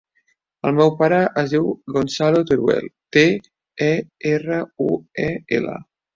[0.69, 1.67] El meu pare es diu
[1.97, 3.25] Gonzalo Teruel: te,
[3.91, 3.93] e,
[4.33, 4.91] erra, u,
[5.29, 5.31] e,
[5.61, 5.79] ela.